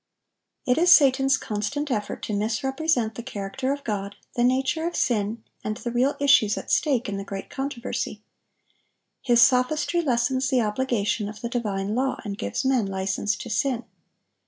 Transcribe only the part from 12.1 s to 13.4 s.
and gives men license